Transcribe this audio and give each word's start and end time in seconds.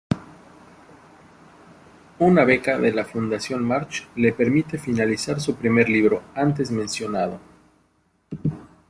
Una 2.17 2.43
beca 2.43 2.79
de 2.79 2.91
la 2.91 3.05
Fundación 3.05 3.61
March 3.63 4.07
le 4.15 4.33
permite 4.33 4.79
finalizar 4.79 5.39
su 5.39 5.53
primer 5.55 5.89
libro, 5.89 6.23
antes 6.33 6.71
mencionado. 6.71 7.39